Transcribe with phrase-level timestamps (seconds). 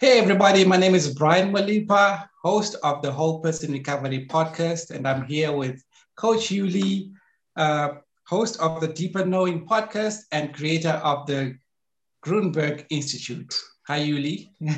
[0.00, 0.64] Hey, everybody.
[0.64, 5.52] My name is Brian Malipa, host of the Whole Person Recovery podcast, and I'm here
[5.52, 5.84] with
[6.16, 7.12] Coach Yuli,
[7.56, 11.54] uh, host of the Deeper Knowing podcast and creator of the
[12.24, 13.54] Grunberg Institute.
[13.88, 14.48] Hi, Yuli.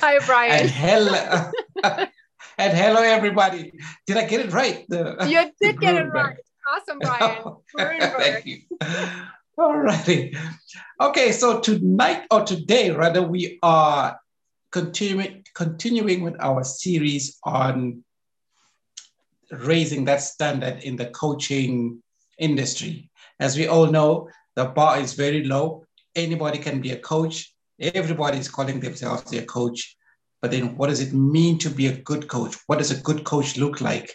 [0.00, 0.52] Hi, Brian.
[0.52, 1.50] and hello.
[2.56, 3.70] and hello, everybody.
[4.06, 4.86] Did I get it right?
[4.88, 6.38] The, you did get it right.
[6.74, 7.56] Awesome, Brian.
[7.76, 8.60] Thank you.
[9.58, 10.34] All righty.
[11.02, 14.18] Okay, so tonight or today, rather, we are
[14.74, 18.02] continuing continuing with our series on
[19.52, 22.02] raising that standard in the coaching
[22.38, 23.08] industry.
[23.38, 25.86] As we all know, the bar is very low.
[26.16, 27.54] Anybody can be a coach.
[27.78, 29.96] Everybody is calling themselves a coach.
[30.42, 32.56] But then, what does it mean to be a good coach?
[32.66, 34.10] What does a good coach look like?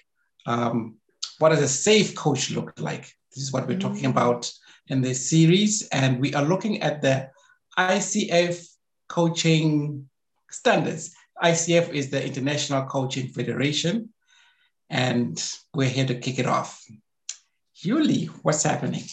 [0.46, 0.98] Um,
[1.38, 3.04] what does a safe coach look like?
[3.34, 4.12] This is what we're talking mm.
[4.12, 4.52] about
[4.88, 5.88] in this series.
[5.94, 7.30] And we are looking at the
[7.78, 8.68] ICF
[9.08, 10.09] coaching
[10.50, 11.16] standards.
[11.42, 14.10] ICF is the International Coaching Federation,
[14.90, 15.42] and
[15.74, 16.84] we're here to kick it off.
[17.84, 19.04] Yuli, what's happening?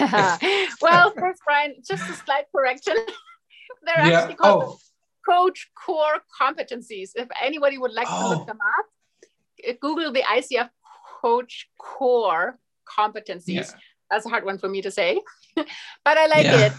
[0.00, 2.96] well, first, Brian, just a slight correction.
[3.84, 4.20] They're yeah.
[4.20, 4.78] actually called oh.
[5.26, 7.10] Coach Core Competencies.
[7.14, 8.22] If anybody would like oh.
[8.22, 8.46] to look oh.
[8.46, 8.86] them up,
[9.64, 10.70] eh, Google the ICF
[11.20, 12.58] Coach Core
[12.98, 13.46] Competencies.
[13.46, 13.70] Yeah.
[14.10, 15.20] That's a hard one for me to say,
[15.54, 15.66] but
[16.18, 16.66] I like yeah.
[16.66, 16.72] it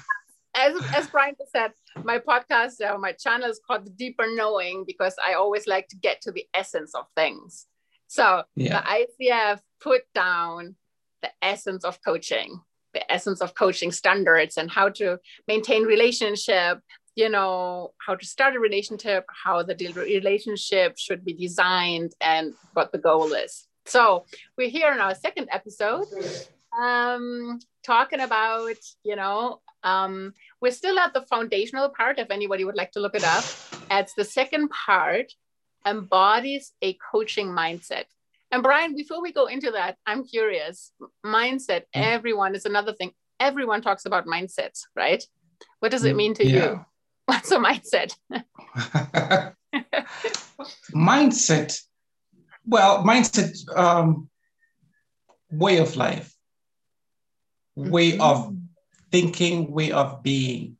[0.55, 1.71] as as Brian said,
[2.03, 6.21] my podcast, uh, my channel is called Deeper Knowing because I always like to get
[6.21, 7.67] to the essence of things.
[8.07, 8.81] So yeah.
[8.81, 10.75] the ICF put down
[11.21, 12.59] the essence of coaching,
[12.93, 16.79] the essence of coaching standards, and how to maintain relationship.
[17.15, 22.91] You know how to start a relationship, how the relationship should be designed, and what
[22.91, 23.67] the goal is.
[23.85, 24.25] So
[24.57, 26.05] we're here in our second episode
[26.79, 32.75] um talking about you know um, we're still at the foundational part, if anybody would
[32.75, 33.43] like to look it up.
[33.89, 35.33] It's the second part,
[35.85, 38.05] embodies a coaching mindset.
[38.51, 40.91] And Brian, before we go into that, I'm curious.
[41.25, 41.85] Mindset, mm.
[41.95, 43.11] everyone is another thing.
[43.39, 45.23] Everyone talks about mindsets, right?
[45.79, 46.63] What does it mm, mean to yeah.
[46.63, 46.85] you?
[47.25, 48.15] What's a mindset?
[50.93, 51.81] mindset.
[52.65, 54.29] Well, mindset, um,
[55.49, 56.35] way of life,
[57.75, 58.21] way mm-hmm.
[58.21, 58.55] of
[59.11, 60.77] thinking way of being.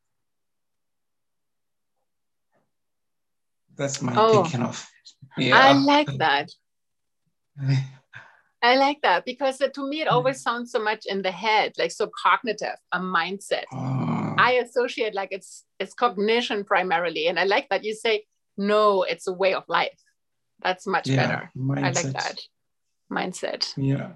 [3.76, 4.88] That's my oh, thinking of.
[5.38, 5.58] Yeah.
[5.58, 6.50] I like that.
[8.64, 11.74] I like that because uh, to me it always sounds so much in the head,
[11.80, 13.64] like so cognitive, a mindset.
[13.74, 14.36] Oh.
[14.38, 18.26] I associate like it's it's cognition primarily, and I like that you say
[18.58, 20.00] no, it's a way of life.
[20.62, 21.52] That's much yeah, better.
[21.58, 21.78] Mindset.
[21.78, 22.40] I like that
[23.12, 23.74] mindset.
[23.78, 24.12] Yeah.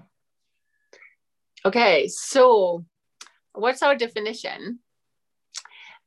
[1.64, 2.84] Okay, so
[3.56, 4.80] what's our definition?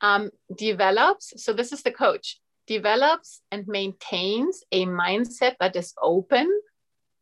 [0.01, 6.47] Um, develops, so this is the coach, develops and maintains a mindset that is open,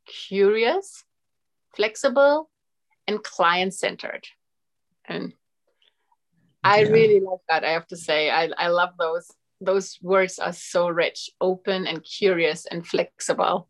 [0.05, 1.03] curious,
[1.75, 2.49] flexible,
[3.07, 4.27] and client centered.
[5.05, 5.33] And
[6.63, 6.89] I yeah.
[6.89, 7.63] really love that.
[7.63, 9.31] I have to say, I, I love those.
[9.59, 13.69] Those words are so rich, open and curious and flexible.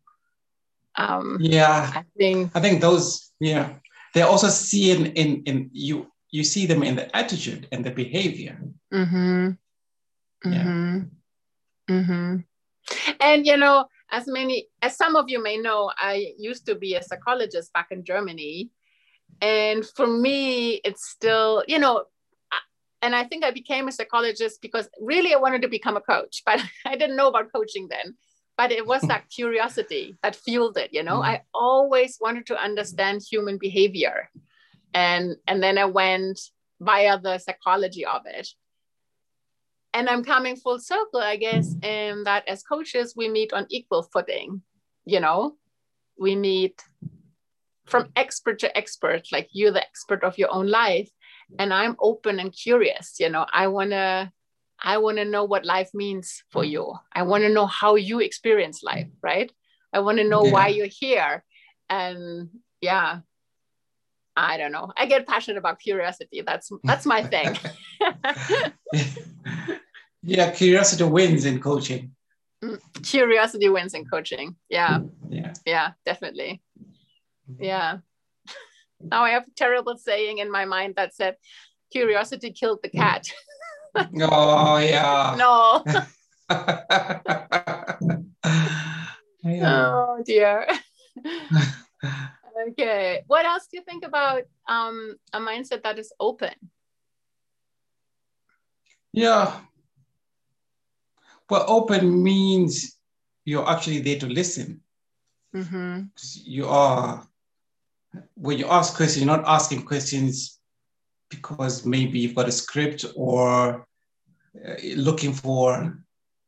[0.97, 3.31] Um, yeah, I think I think those.
[3.39, 3.75] Yeah,
[4.13, 7.89] they also see in in in you you see them in the attitude and the
[7.89, 8.55] behavior.
[8.93, 9.49] Mm-hmm.
[10.45, 10.63] Yeah.
[10.63, 11.93] Mm-hmm.
[11.95, 12.35] mm-hmm.
[13.19, 16.93] And you know, as many as some of you may know, I used to be
[16.93, 18.69] a psychologist back in Germany.
[19.41, 22.05] And for me, it's still, you know,
[23.01, 26.43] and I think I became a psychologist because really I wanted to become a coach,
[26.45, 28.15] but I didn't know about coaching then.
[28.57, 31.19] But it was that curiosity that fueled it, you know.
[31.19, 31.25] Mm.
[31.31, 34.29] I always wanted to understand human behavior
[34.93, 36.39] and and then i went
[36.79, 38.47] via the psychology of it.
[39.93, 44.03] And i'm coming full circle i guess in that as coaches we meet on equal
[44.03, 44.61] footing
[45.07, 45.55] you know?
[46.19, 46.81] We meet
[47.85, 51.09] from expert to expert like you're the expert of your own life
[51.57, 53.45] and i'm open and curious you know?
[53.51, 54.31] I want to
[54.79, 56.93] i want to know what life means for you.
[57.13, 59.51] I want to know how you experience life right?
[59.93, 60.51] I want to know yeah.
[60.51, 61.43] why you're here.
[61.89, 62.49] And
[62.81, 63.21] yeah
[64.37, 64.93] I don't know.
[64.95, 66.43] I get passionate about curiosity.
[66.45, 67.57] That's that's my thing.
[70.23, 72.11] yeah, curiosity wins in coaching.
[72.63, 74.55] Mm, curiosity wins in coaching.
[74.69, 74.99] Yeah.
[75.27, 75.53] Yeah.
[75.65, 76.61] Yeah, definitely.
[77.59, 77.97] Yeah.
[78.99, 81.35] Now I have a terrible saying in my mind that said,
[81.91, 83.29] "Curiosity killed the cat."
[83.95, 85.35] oh yeah.
[85.37, 85.83] no.
[89.43, 89.93] yeah.
[89.93, 90.65] Oh dear.
[92.69, 93.23] Okay.
[93.27, 96.53] What else do you think about um, a mindset that is open?
[99.13, 99.59] Yeah.
[101.49, 102.97] Well, open means
[103.45, 104.81] you're actually there to listen.
[105.55, 106.03] Mm-hmm.
[106.43, 107.27] You are,
[108.35, 110.59] when you ask questions, you're not asking questions
[111.29, 113.85] because maybe you've got a script or
[114.67, 115.97] uh, looking for,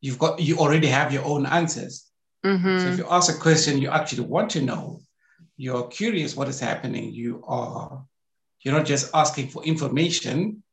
[0.01, 2.09] you've got, you already have your own answers.
[2.45, 2.79] Mm-hmm.
[2.79, 5.01] So if you ask a question you actually want to know,
[5.59, 7.11] you're curious what is happening.
[7.13, 8.05] You are,
[8.61, 10.63] you're not just asking for information,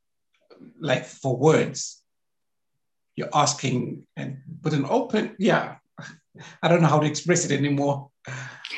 [0.78, 2.00] like for words.
[3.16, 5.78] You're asking and put an open, yeah.
[6.62, 8.10] I don't know how to express it anymore.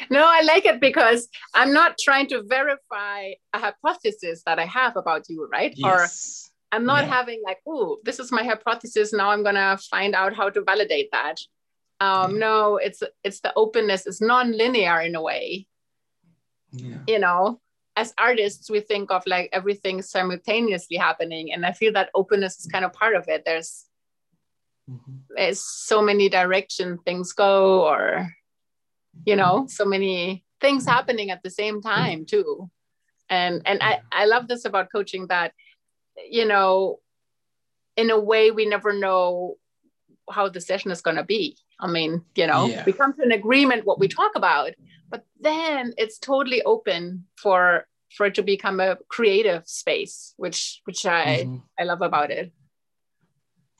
[0.08, 4.96] No, I like it because I'm not trying to verify a hypothesis that I have
[4.96, 5.74] about you, right?
[5.76, 6.50] Yes.
[6.72, 7.10] Or I'm not yeah.
[7.10, 9.12] having like, oh, this is my hypothesis.
[9.12, 11.36] Now I'm gonna find out how to validate that.
[12.00, 12.38] Um, yeah.
[12.38, 14.06] No, it's it's the openness.
[14.06, 15.66] It's non-linear in a way.
[16.72, 16.98] Yeah.
[17.06, 17.60] You know,
[17.96, 22.66] as artists, we think of like everything simultaneously happening, and I feel that openness is
[22.66, 23.42] kind of part of it.
[23.44, 23.86] There's
[24.88, 25.16] mm-hmm.
[25.36, 28.32] there's so many direction things go, or
[29.26, 29.68] you know, mm-hmm.
[29.68, 30.92] so many things mm-hmm.
[30.92, 31.88] happening at the same mm-hmm.
[31.88, 32.70] time too.
[33.28, 35.52] And and I I love this about coaching that,
[36.30, 37.00] you know,
[37.96, 39.56] in a way we never know
[40.30, 42.84] how the session is going to be I mean, you know, yeah.
[42.84, 44.72] we come to an agreement what we talk about,
[45.10, 47.86] but then it's totally open for
[48.16, 51.56] for it to become a creative space, which which I mm-hmm.
[51.78, 52.52] I love about it.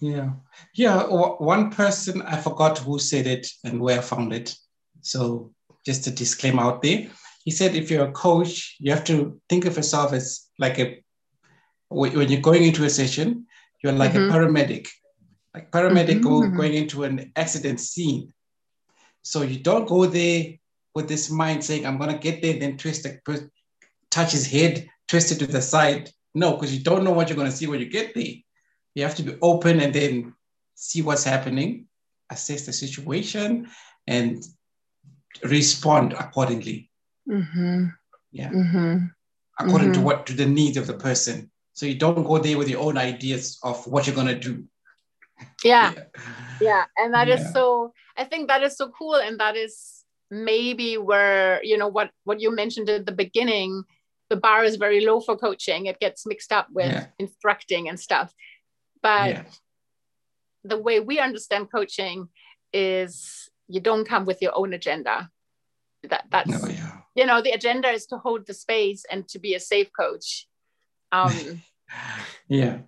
[0.01, 0.31] Yeah,
[0.75, 1.03] yeah.
[1.05, 4.55] One person I forgot who said it and where I found it.
[5.01, 5.53] So
[5.85, 7.09] just a disclaimer out there.
[7.45, 11.03] He said, if you're a coach, you have to think of yourself as like a
[11.89, 13.47] when you're going into a session,
[13.83, 14.31] you're like mm-hmm.
[14.31, 14.89] a paramedic
[15.59, 16.57] like paramedic mm-hmm.
[16.57, 18.33] going into an accident scene.
[19.23, 20.55] So you don't go there
[20.95, 23.51] with this mind saying, I'm going to get there, then twist the,
[24.11, 26.11] touch his head, twist it to the side.
[26.35, 28.35] No, because you don't know what you're going to see when you get there.
[28.95, 30.35] You have to be open and then
[30.75, 31.87] see what's happening,
[32.31, 33.69] assess the situation,
[34.07, 34.43] and
[35.43, 36.91] respond accordingly.
[37.29, 37.87] Mm-hmm.
[38.31, 38.51] Yeah.
[38.51, 39.07] Mm-hmm.
[39.61, 40.07] According to mm-hmm.
[40.07, 41.51] what to the needs of the person.
[41.73, 44.65] So you don't go there with your own ideas of what you're gonna do
[45.65, 45.93] yeah.
[46.61, 46.85] Yeah.
[46.97, 47.35] And that yeah.
[47.37, 49.15] is so i think that is so cool.
[49.15, 53.85] And that is maybe where you know what what you mentioned at the beginning
[54.29, 55.87] the bar is very low for coaching.
[55.87, 57.07] It gets mixed up with yeah.
[57.19, 58.33] instructing and stuff.
[59.03, 59.47] But
[60.65, 62.29] the way we understand coaching
[62.73, 65.31] is you don't come with your own agenda.
[66.05, 66.75] That that's no,
[67.15, 70.47] you know the agenda is to hold the space and to be a safe coach.
[71.11, 71.63] Um
[72.49, 72.81] yeah.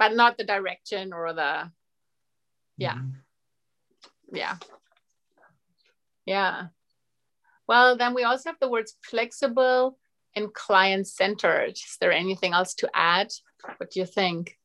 [0.00, 1.70] but not the direction or the
[2.78, 2.94] yeah.
[2.94, 4.36] Mm-hmm.
[4.36, 4.56] yeah.
[6.24, 6.66] Yeah.
[7.66, 9.98] Well then we also have the words flexible
[10.34, 13.28] and client centered is there anything else to add?
[13.76, 14.56] What do you think?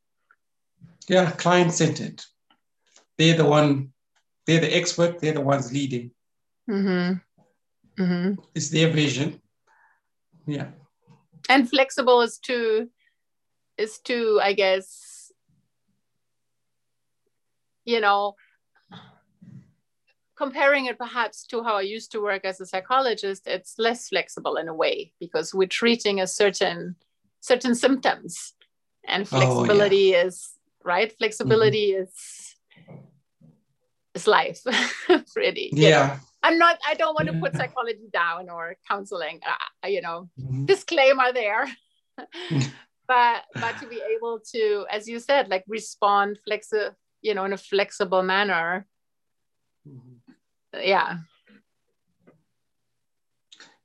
[1.10, 2.24] Yeah client centered
[3.18, 3.92] they're the one
[4.45, 6.12] they're the expert they're the ones leading.
[6.69, 8.01] Mm-hmm.
[8.01, 8.42] Mm-hmm.
[8.56, 9.42] it's their vision.
[10.45, 10.68] Yeah.
[11.50, 12.89] And flexible is to
[13.77, 15.03] is to i guess
[17.86, 18.36] you know,
[20.36, 24.56] comparing it perhaps to how I used to work as a psychologist, it's less flexible
[24.58, 26.96] in a way because we're treating a certain
[27.40, 28.54] certain symptoms,
[29.06, 30.26] and flexibility oh, yeah.
[30.26, 30.52] is
[30.84, 31.12] right.
[31.18, 32.04] Flexibility mm-hmm.
[32.04, 32.56] is
[34.16, 34.62] is life,
[35.34, 35.70] pretty.
[35.74, 36.08] Yeah.
[36.08, 36.20] Know?
[36.44, 36.78] I'm not.
[36.86, 39.40] I don't want to put psychology down or counseling.
[39.48, 40.66] Uh, you know, mm-hmm.
[40.66, 41.68] disclaimer there.
[43.08, 47.53] but but to be able to, as you said, like respond flexi- you know in
[47.53, 48.86] a flexible manner
[49.88, 50.80] mm-hmm.
[50.80, 51.18] yeah.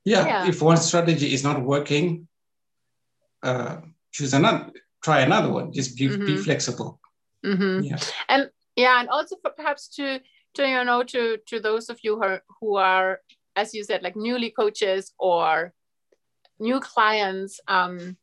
[0.05, 2.27] yeah yeah if one strategy is not working
[3.41, 3.77] uh
[4.11, 6.25] choose another try another one just be, mm-hmm.
[6.25, 6.99] be flexible
[7.43, 7.81] mm-hmm.
[7.83, 10.19] yeah and yeah and also for perhaps to
[10.53, 13.19] to you know to to those of you who are, who are
[13.55, 15.73] as you said like newly coaches or
[16.59, 18.17] new clients um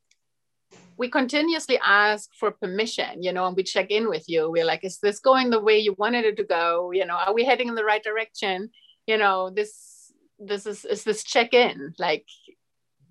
[0.98, 4.50] we continuously ask for permission, you know, and we check in with you.
[4.50, 6.90] We're like, is this going the way you wanted it to go?
[6.92, 8.70] You know, are we heading in the right direction?
[9.06, 12.26] You know, this this is is this check in like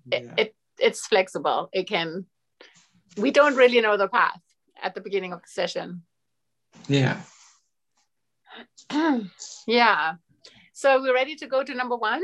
[0.06, 0.18] yeah.
[0.18, 1.68] it, it it's flexible.
[1.72, 2.26] It can.
[3.16, 4.40] We don't really know the path
[4.82, 6.02] at the beginning of the session.
[6.88, 7.20] Yeah.
[9.66, 10.14] yeah.
[10.72, 12.22] So we're ready to go to number one.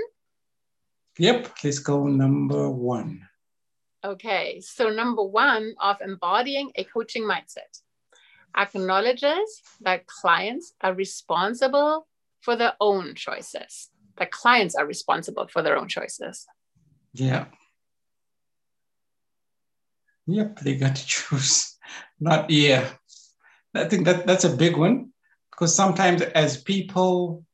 [1.19, 1.51] Yep.
[1.65, 3.27] Let's go number one.
[4.05, 7.83] Okay, so number one of embodying a coaching mindset
[8.57, 12.07] acknowledges that clients are responsible
[12.41, 13.91] for their own choices.
[14.19, 16.47] That clients are responsible for their own choices.
[17.15, 17.47] Yeah.
[20.27, 21.79] Yep, they got to choose.
[22.21, 22.91] Not yeah.
[23.75, 25.13] I think that that's a big one
[25.51, 27.45] because sometimes as people,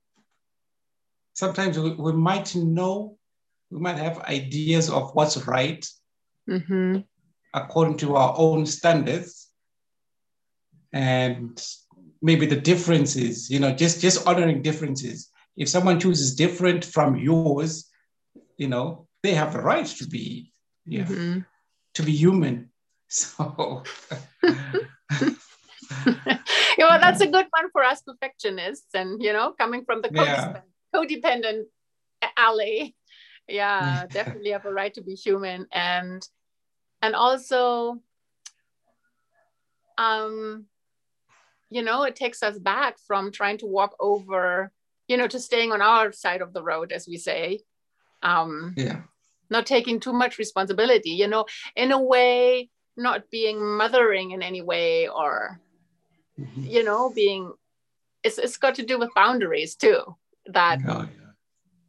[1.35, 3.19] sometimes we, we might know,
[3.71, 5.87] we might have ideas of what's right
[6.49, 6.99] mm-hmm.
[7.55, 9.49] according to our own standards.
[10.93, 11.63] And
[12.23, 15.31] maybe the differences, you know, just just honoring differences.
[15.57, 17.91] If someone chooses different from yours,
[18.57, 20.53] you know, they have the right to be,
[20.87, 21.41] yeah, mm-hmm.
[21.95, 22.71] to be human.
[23.11, 23.85] So
[26.79, 30.11] you know, that's a good one for us perfectionists and, you know, coming from the
[30.11, 30.95] codependent, yeah.
[30.95, 31.63] codependent
[32.37, 32.95] alley.
[33.49, 35.67] Yeah, definitely have a right to be human.
[35.73, 36.23] And,
[37.03, 38.01] and also,
[39.97, 40.67] um,
[41.71, 44.73] you know, it takes us back from trying to walk over,
[45.07, 47.61] you know, to staying on our side of the road, as we say.
[48.23, 49.03] Um, yeah.
[49.51, 54.61] Not taking too much responsibility, you know, in a way, not being mothering in any
[54.61, 55.61] way or
[56.39, 56.65] mm-hmm.
[56.65, 57.53] you know being
[58.25, 60.03] it's, it's got to do with boundaries too
[60.47, 61.31] that oh, yeah.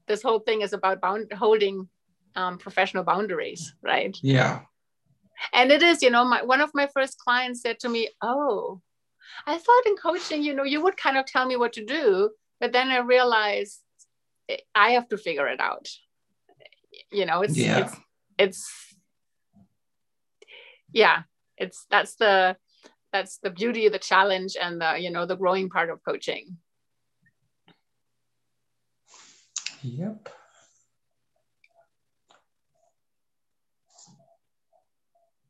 [0.08, 1.89] this whole thing is about bound, holding
[2.36, 4.62] um, professional boundaries right yeah
[5.53, 8.81] and it is you know my one of my first clients said to me oh
[9.46, 12.29] i thought in coaching you know you would kind of tell me what to do
[12.60, 13.81] but then i realized
[14.75, 15.88] i have to figure it out.
[17.12, 17.79] You know it's yeah.
[17.79, 17.96] it's
[18.38, 18.96] it's
[20.91, 21.24] yeah
[21.58, 22.55] it's that's the
[23.12, 26.58] that's the beauty of the challenge and the you know the growing part of coaching.
[29.81, 30.29] Yep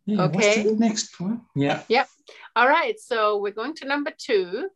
[0.09, 2.07] yeah, okay next one yeah yep
[2.55, 4.69] all right so we're going to number two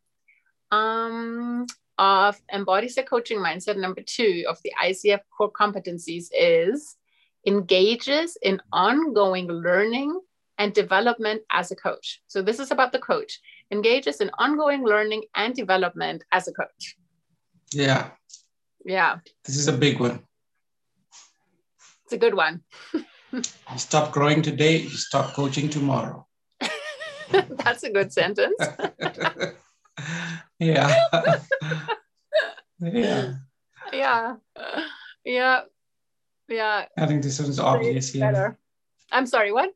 [0.70, 1.66] um
[1.98, 6.96] of embodies the coaching mindset number two of the icf core competencies is
[7.46, 10.18] engages in ongoing learning
[10.58, 12.22] and development as a coach.
[12.26, 16.96] So this is about the coach, engages in ongoing learning and development as a coach.
[17.72, 18.10] Yeah.
[18.84, 19.18] Yeah.
[19.44, 20.20] This is a big one.
[22.04, 22.62] It's a good one.
[23.34, 26.26] you stop growing today, you stop coaching tomorrow.
[27.30, 28.54] That's a good sentence.
[30.58, 30.94] yeah.
[32.80, 33.26] yeah.
[33.92, 34.36] Yeah.
[35.24, 35.60] Yeah.
[36.48, 36.84] Yeah.
[36.96, 38.20] I think this one's obvious here.
[38.20, 38.58] Better.
[39.10, 39.70] I'm sorry, what?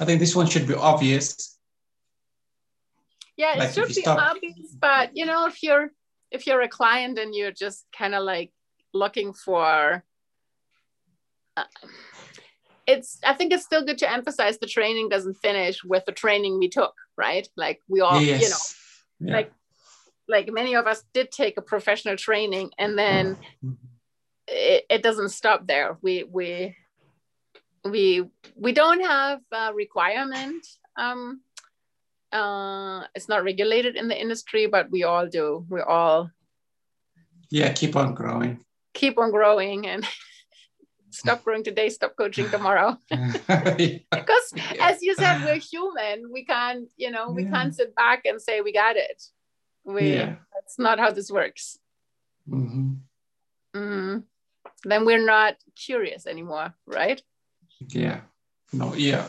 [0.00, 1.58] I think this one should be obvious.
[3.36, 4.18] Yeah, it like should be stop.
[4.18, 5.90] obvious, but you know, if you're
[6.30, 8.50] if you're a client and you're just kind of like
[8.92, 10.04] looking for
[11.56, 11.64] uh,
[12.88, 16.58] it's i think it's still good to emphasize the training doesn't finish with the training
[16.58, 18.42] we took right like we all yes.
[19.20, 19.36] you know yeah.
[19.36, 19.52] like
[20.26, 23.72] like many of us did take a professional training and then mm-hmm.
[24.48, 26.74] it, it doesn't stop there we we
[27.84, 28.24] we
[28.56, 30.66] we don't have a requirement
[30.96, 31.40] um
[32.32, 36.30] uh it's not regulated in the industry but we all do we all
[37.50, 38.58] yeah keep on growing
[38.94, 40.06] keep on growing and
[41.10, 44.74] stop growing today stop coaching tomorrow because yeah.
[44.80, 47.50] as you said we're human we can't you know we yeah.
[47.50, 49.22] can't sit back and say we got it
[49.84, 51.78] we that's not how this works
[52.48, 52.94] mm-hmm.
[53.74, 54.18] Mm-hmm.
[54.84, 57.22] then we're not curious anymore right
[57.80, 58.20] yeah.
[58.72, 59.26] No, yeah.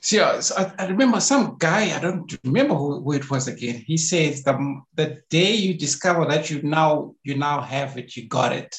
[0.00, 0.40] See, I,
[0.78, 3.82] I remember some guy, I don't remember who, who, it was again.
[3.86, 8.28] He says the, the day you discover that you now you now have it, you
[8.28, 8.76] got it,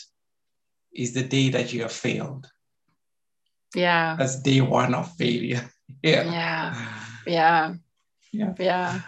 [0.96, 2.50] is the day that you have failed.
[3.76, 4.16] Yeah.
[4.18, 5.70] That's day one of failure.
[6.02, 6.24] Yeah.
[6.24, 6.92] Yeah.
[7.28, 7.74] Yeah.
[8.32, 8.54] Yeah.
[8.60, 9.02] Yeah.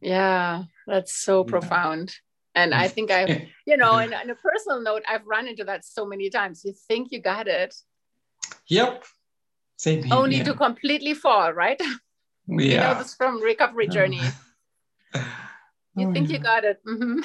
[0.00, 0.62] Yeah.
[0.86, 1.50] That's so yeah.
[1.50, 2.14] profound.
[2.54, 5.84] And I think I've, you know, and on a personal note, I've run into that
[5.84, 6.62] so many times.
[6.64, 7.74] You think you got it.
[8.66, 9.04] Yep.
[9.76, 10.14] Same here.
[10.14, 10.44] Only yeah.
[10.44, 11.80] to completely fall, right?
[11.80, 11.88] Yeah.
[12.48, 14.20] you know, this from recovery journey.
[15.96, 16.36] you oh, think yeah.
[16.36, 16.78] you got it.
[16.86, 17.20] Mm-hmm.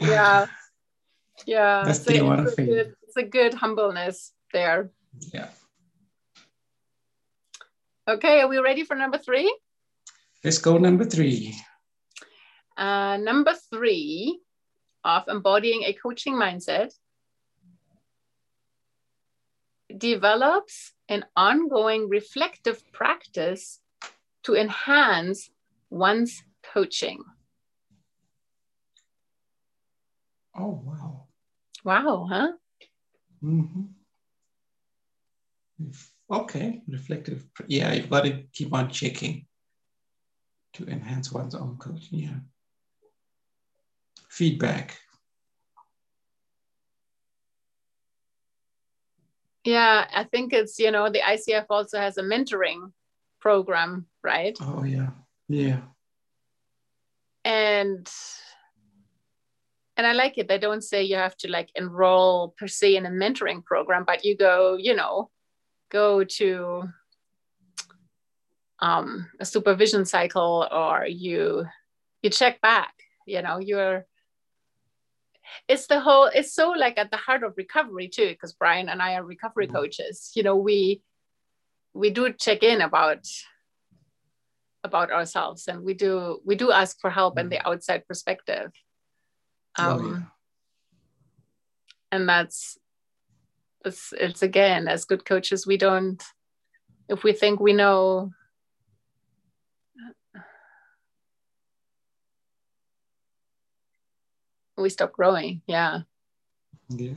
[0.00, 0.46] yeah.
[1.46, 1.82] Yeah.
[1.84, 4.90] That's the one it's, a good, it's a good humbleness there.
[5.32, 5.48] Yeah.
[8.08, 9.54] Okay, are we ready for number three?
[10.42, 11.54] Let's go number three.
[12.76, 14.40] Uh, number three
[15.04, 16.90] of embodying a coaching mindset
[19.96, 23.80] develops an ongoing reflective practice
[24.44, 25.50] to enhance
[25.90, 27.22] one's coaching.
[30.58, 31.01] Oh, wow.
[31.84, 32.52] Wow, huh?
[33.42, 33.82] Mm-hmm.
[36.30, 37.44] Okay, reflective.
[37.66, 39.46] Yeah, you've got to keep on checking
[40.74, 42.20] to enhance one's own coaching.
[42.20, 42.38] Yeah
[44.32, 44.98] feedback?
[49.64, 52.92] Yeah, I think it's, you know, the ICF also has a mentoring
[53.40, 54.56] program, right?
[54.60, 55.10] Oh yeah,
[55.48, 55.82] yeah.
[57.44, 58.08] And
[59.96, 60.48] and I like it.
[60.48, 64.24] They don't say you have to like enroll per se in a mentoring program, but
[64.24, 65.30] you go, you know,
[65.90, 66.84] go to
[68.80, 71.64] um, a supervision cycle or you
[72.22, 72.94] you check back
[73.26, 74.06] you know you're
[75.68, 79.02] it's the whole it's so like at the heart of recovery too because brian and
[79.02, 79.76] i are recovery mm-hmm.
[79.76, 81.02] coaches you know we
[81.94, 83.26] we do check in about
[84.84, 87.72] about ourselves and we do we do ask for help and the mm-hmm.
[87.72, 88.72] outside perspective
[89.78, 90.22] um, oh, yeah.
[92.10, 92.78] and that's
[93.84, 96.22] it's, it's again as good coaches we don't
[97.08, 98.32] if we think we know
[104.82, 105.62] we stop growing.
[105.66, 106.00] Yeah.
[106.88, 107.12] Yeah.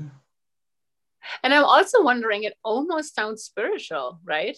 [1.44, 4.58] And I'm also wondering, it almost sounds spiritual, right?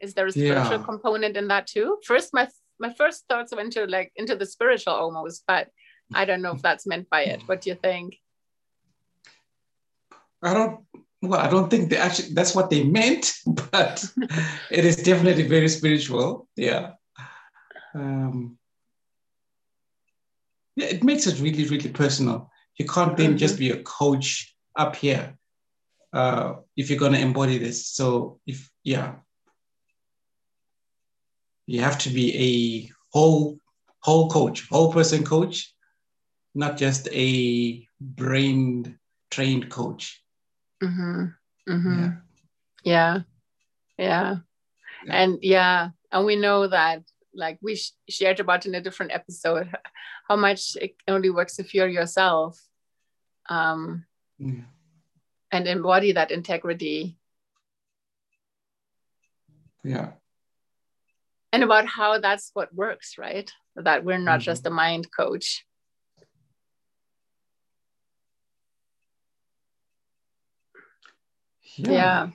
[0.00, 0.84] Is there a spiritual yeah.
[0.84, 1.98] component in that too?
[2.04, 2.48] First, my
[2.80, 5.68] my first thoughts went to like into the spiritual almost, but
[6.14, 7.42] I don't know if that's meant by it.
[7.46, 8.16] What do you think?
[10.42, 10.80] I don't
[11.20, 14.04] well, I don't think they actually that's what they meant, but
[14.70, 16.48] it is definitely very spiritual.
[16.56, 16.92] Yeah.
[17.94, 18.58] Um,
[20.76, 22.50] yeah, it makes it really, really personal.
[22.76, 23.38] You can't then mm-hmm.
[23.38, 25.36] just be a coach up here
[26.12, 27.88] uh, if you're going to embody this.
[27.88, 29.16] So, if, yeah,
[31.66, 33.58] you have to be a whole,
[33.98, 35.74] whole coach, whole person coach,
[36.58, 38.98] not just a brain
[39.30, 40.20] trained coach.
[40.82, 41.26] Mm-hmm.
[41.70, 42.10] Mm-hmm.
[42.82, 43.20] Yeah.
[43.96, 44.36] yeah.
[45.06, 45.14] Yeah.
[45.22, 49.70] And yeah, and we know that like we sh- shared about in a different episode
[50.28, 52.60] how much it only works if you're yourself
[53.48, 54.04] um,
[54.38, 54.66] yeah.
[55.52, 57.16] and embody that integrity
[59.84, 60.10] yeah
[61.52, 64.50] and about how that's what works right that we're not mm-hmm.
[64.50, 65.64] just a mind coach
[71.78, 71.90] yeah.
[71.92, 72.28] yeah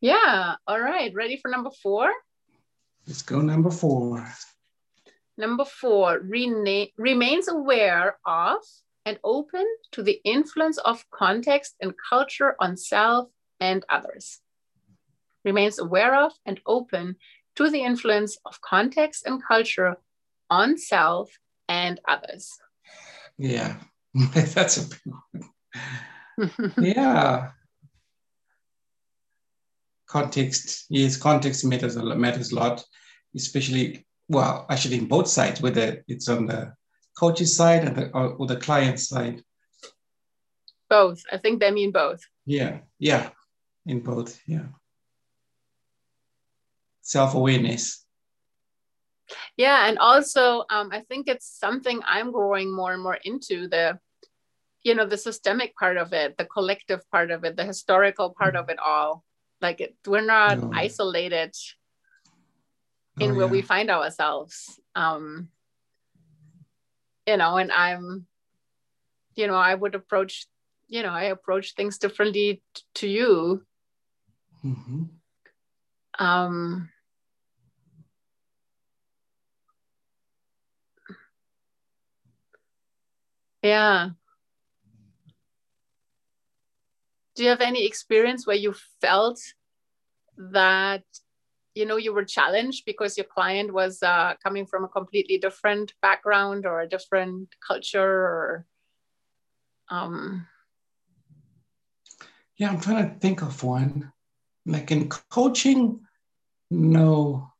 [0.00, 2.10] yeah all right ready for number four
[3.06, 4.26] Let's go number four.
[5.38, 8.58] Number four, rena- remains aware of
[9.04, 13.28] and open to the influence of context and culture on self
[13.60, 14.40] and others.
[15.44, 17.16] Remains aware of and open
[17.54, 19.98] to the influence of context and culture
[20.50, 21.30] on self
[21.68, 22.50] and others.
[23.38, 23.76] Yeah,
[24.34, 25.14] that's a big
[26.34, 26.74] one.
[26.78, 27.50] yeah,
[30.06, 32.84] context, yes, context matters a lot, matters a lot,
[33.34, 36.72] especially, well, actually in both sides, whether it's on the
[37.18, 39.42] coach's side and the, or, or the client side.
[40.88, 41.22] Both.
[41.32, 42.20] I think they mean both.
[42.44, 43.30] Yeah, yeah,
[43.86, 44.66] in both, yeah.
[47.02, 48.04] Self-awareness.
[49.56, 53.98] Yeah, and also um, I think it's something I'm growing more and more into the,
[54.84, 58.54] you know, the systemic part of it, the collective part of it, the historical part
[58.54, 58.62] mm-hmm.
[58.62, 59.24] of it all
[59.60, 60.70] like it, we're not no.
[60.74, 61.54] isolated
[63.18, 63.52] in oh, where yeah.
[63.52, 65.48] we find ourselves um
[67.26, 68.26] you know and i'm
[69.34, 70.46] you know i would approach
[70.88, 73.62] you know i approach things differently t- to you
[74.64, 75.04] mm-hmm.
[76.18, 76.88] um
[83.62, 84.10] yeah
[87.36, 89.38] do you have any experience where you felt
[90.38, 91.04] that
[91.74, 95.92] you know you were challenged because your client was uh, coming from a completely different
[96.00, 98.66] background or a different culture or
[99.88, 100.46] um
[102.56, 104.12] yeah i'm trying to think of one.
[104.68, 106.00] Like in coaching
[106.70, 107.52] no.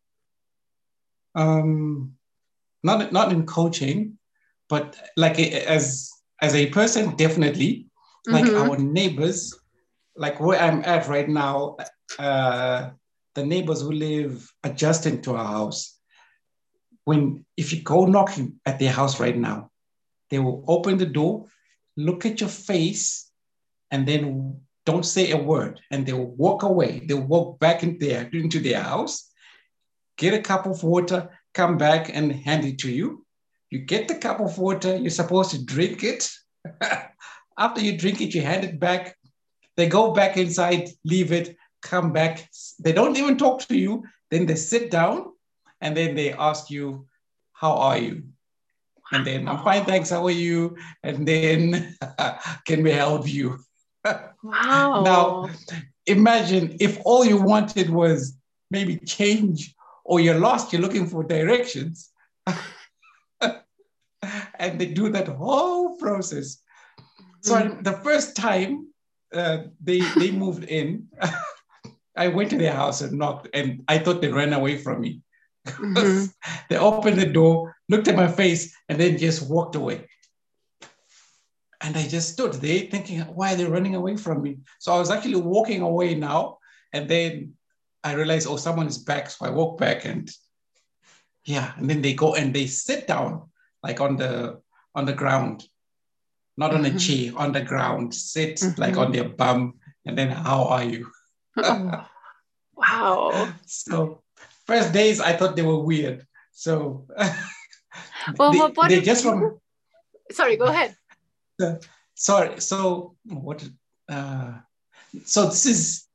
[1.37, 2.17] Um
[2.83, 4.19] not not in coaching
[4.69, 6.11] but like as
[6.43, 7.87] as a person definitely.
[8.27, 8.71] Like mm-hmm.
[8.71, 9.55] our neighbors
[10.17, 11.77] like where I'm at right now,
[12.19, 12.91] uh,
[13.35, 15.99] the neighbors who live adjacent to our house,
[17.05, 19.71] when if you go knocking at their house right now,
[20.31, 21.47] they will open the door,
[21.97, 23.31] look at your face,
[23.91, 27.03] and then don't say a word, and they will walk away.
[27.05, 29.31] They'll walk back in there into their house,
[30.17, 33.25] get a cup of water, come back and hand it to you.
[33.71, 36.31] You get the cup of water, you're supposed to drink it.
[37.59, 39.17] After you drink it, you hand it back
[39.77, 42.49] they go back inside, leave it, come back.
[42.81, 44.05] They don't even talk to you.
[44.31, 45.33] Then they sit down
[45.81, 47.07] and then they ask you,
[47.53, 48.25] How are you?
[49.13, 50.11] And then I'm fine, thanks.
[50.11, 50.77] How are you?
[51.03, 51.97] And then
[52.67, 53.59] can we help you?
[54.43, 55.03] Wow.
[55.03, 55.51] now
[56.07, 58.37] imagine if all you wanted was
[58.71, 62.11] maybe change or you're lost, you're looking for directions.
[63.41, 66.59] and they do that whole process.
[67.41, 67.83] So mm-hmm.
[67.83, 68.87] the first time
[69.33, 71.09] uh, they they moved in,
[72.17, 75.21] I went to their house and knocked, and I thought they ran away from me.
[75.67, 76.27] Mm-hmm.
[76.71, 80.09] they opened the door, looked at my face, and then just walked away.
[81.83, 84.59] And I just stood there thinking, why are they running away from me?
[84.79, 86.59] So I was actually walking away now.
[86.93, 87.53] And then
[88.03, 89.29] I realized, oh, someone is back.
[89.29, 90.31] So I walk back and
[91.45, 93.51] yeah, and then they go and they sit down
[93.83, 94.61] like on the
[94.95, 95.65] on the ground,
[96.57, 96.97] not on mm-hmm.
[96.97, 98.81] a chair, on the ground, sit mm-hmm.
[98.81, 101.11] like on their bum, and then how are you?
[101.59, 102.07] oh.
[102.77, 103.53] Wow.
[103.67, 104.23] So
[104.67, 106.27] first days I thought they were weird.
[106.53, 107.07] So
[108.39, 109.59] well, they, what they just from
[110.31, 110.97] sorry, go ahead.
[111.61, 111.77] Uh,
[112.15, 113.67] sorry, so what
[114.09, 114.53] uh,
[115.25, 116.07] so this is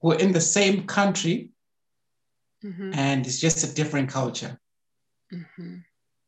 [0.00, 1.50] we're in the same country
[2.64, 2.92] mm-hmm.
[2.94, 4.58] and it's just a different culture.
[5.32, 5.76] Mm-hmm.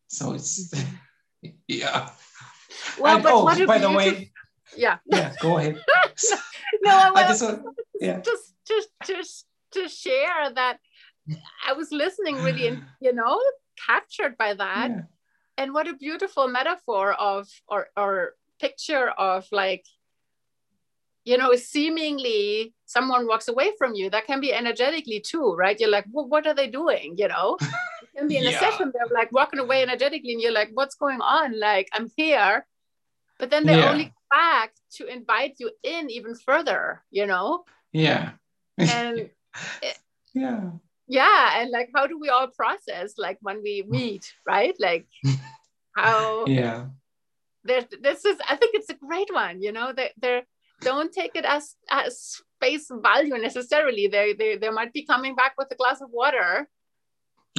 [0.09, 1.49] So it's mm-hmm.
[1.69, 2.11] yeah.
[2.99, 4.33] Well, and, but oh, by the way,
[4.77, 5.77] yeah, yeah, go ahead.
[6.83, 7.65] no, I, I just, want,
[8.01, 8.21] yeah.
[8.21, 10.79] just just just to share that
[11.67, 13.41] I was listening really, you know,
[13.87, 14.91] captured by that.
[14.91, 15.03] Yeah.
[15.59, 19.85] And what a beautiful metaphor of or or picture of like,
[21.27, 24.09] you know, seemingly someone walks away from you.
[24.09, 25.79] That can be energetically too, right?
[25.79, 27.17] You're like, well, what are they doing?
[27.19, 28.57] You know, it can be in yeah.
[28.57, 31.61] a session they're like walking away energetically, and you're like, what's going on?
[31.61, 32.65] Like, I'm here.
[33.39, 33.91] But then they yeah.
[33.91, 37.65] only come back to invite you in even further, you know?
[37.93, 38.31] Yeah.
[38.79, 39.29] and
[39.83, 39.99] it,
[40.37, 40.71] yeah
[41.09, 45.07] yeah and like how do we all process like when we meet right like
[45.97, 46.87] how yeah
[47.65, 50.43] there this is i think it's a great one you know they they
[50.81, 54.07] don't take it as as face value necessarily.
[54.07, 56.69] They, they they might be coming back with a glass of water.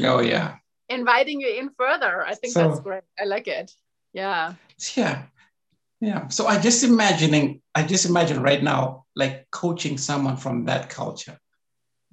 [0.04, 0.58] Oh yeah.
[0.90, 2.26] Inviting you in further.
[2.26, 3.04] I think so, that's great.
[3.20, 3.72] I like it.
[4.14, 4.54] Yeah.
[4.96, 5.24] Yeah.
[6.00, 6.28] Yeah.
[6.28, 11.38] So i just imagining i just imagine right now like coaching someone from that culture.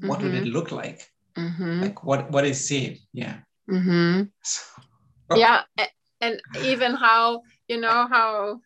[0.01, 0.27] What mm-hmm.
[0.27, 0.53] would it mm-hmm.
[0.53, 1.09] look like?
[1.37, 1.83] Mm-hmm.
[1.83, 3.39] like what what is said yeah.
[3.69, 4.23] Mm-hmm.
[4.43, 4.63] so,
[5.31, 5.37] oh.
[5.37, 5.63] yeah.
[6.21, 8.61] And even how you know how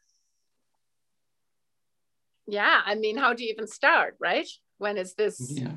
[2.48, 4.48] yeah i mean how do you even start right?
[4.78, 5.72] When is this yeah.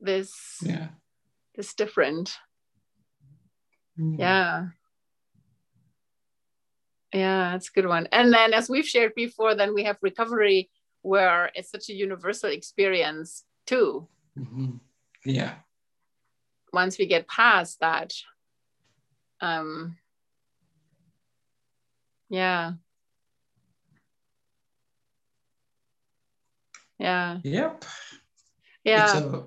[0.00, 0.88] this yeah.
[1.56, 2.36] this different?
[3.98, 4.18] Mm.
[4.18, 4.66] yeah.
[7.12, 8.06] Yeah it's a good one.
[8.12, 10.70] And then as we've shared before then we have recovery
[11.02, 14.06] where it's such a universal experience too.
[14.38, 14.76] Mm-hmm.
[15.24, 15.54] yeah.
[16.72, 18.12] Once we get past that
[19.40, 19.96] um
[22.28, 22.72] yeah
[27.00, 27.84] yeah yep
[28.84, 29.42] yeah a,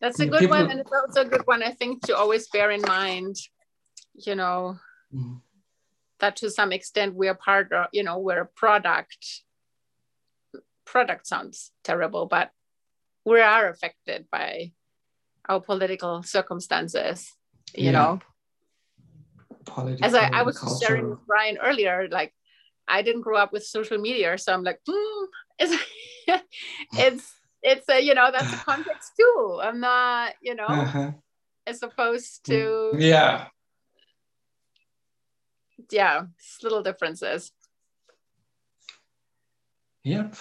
[0.00, 2.48] that's a good people, one and it's also a good one i think to always
[2.48, 3.36] bear in mind
[4.14, 4.78] you know
[5.12, 5.34] mm-hmm.
[6.20, 9.42] that to some extent we're part of you know we're a product
[10.84, 12.50] product sounds terrible but
[13.24, 14.70] we are affected by
[15.48, 17.32] our political circumstances
[17.74, 17.90] you yeah.
[17.90, 18.20] know
[19.64, 20.86] Political, as I, I was culture.
[20.86, 22.34] sharing with Brian earlier like
[22.88, 25.26] I didn't grow up with social media so I'm like mm,
[25.58, 25.74] it's
[26.98, 31.12] it's it's a you know that's a context too I'm not you know uh-huh.
[31.66, 33.48] as opposed to yeah
[35.90, 36.22] yeah
[36.62, 37.52] little differences
[40.02, 40.34] yep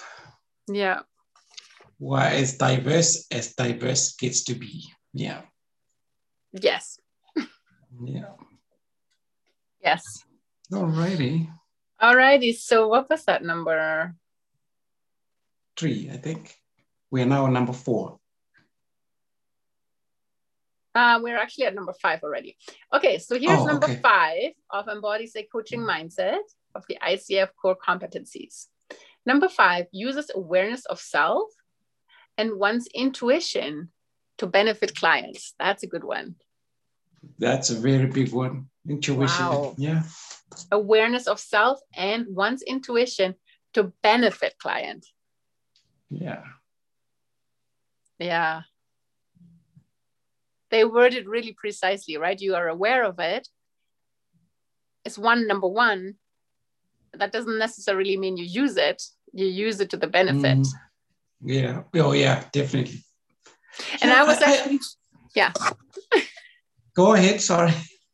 [0.68, 1.02] yeah
[2.04, 4.92] why as diverse as diverse gets to be.
[5.14, 5.42] Yeah.
[6.52, 7.00] Yes.
[8.04, 8.36] yeah.
[9.82, 10.04] Yes.
[10.72, 11.48] Alrighty.
[12.04, 12.54] Alrighty.
[12.54, 14.14] So what was that number?
[15.78, 16.54] Three, I think.
[17.10, 18.20] We are now on number four.
[20.94, 22.58] Uh, we're actually at number five already.
[22.94, 24.02] Okay, so here's oh, number okay.
[24.04, 26.44] five of embodies a coaching mindset
[26.76, 28.68] of the ICF core competencies.
[29.26, 31.50] Number five uses awareness of self
[32.38, 33.90] and one's intuition
[34.40, 35.54] to benefit clients.
[35.58, 36.36] That's a good one.
[37.40, 38.70] That's a very big one.
[38.88, 39.46] Intuition.
[39.46, 39.76] Wow.
[39.78, 40.04] Yeah.
[40.72, 43.36] Awareness of self and one's intuition
[43.74, 45.06] to benefit client.
[46.10, 46.44] Yeah.
[48.20, 48.62] Yeah.
[50.70, 52.40] They worded really precisely, right?
[52.40, 53.48] You are aware of it.
[55.06, 56.16] It's one number one.
[57.14, 59.04] That doesn't necessarily mean you use it.
[59.34, 60.58] You use it to the benefit.
[60.58, 60.68] Mm.
[61.44, 61.84] Yeah.
[61.96, 63.04] Oh, yeah, definitely.
[64.02, 64.80] And yeah, I was actually, I,
[65.36, 65.52] yeah.
[66.96, 67.42] Go ahead.
[67.42, 67.72] Sorry.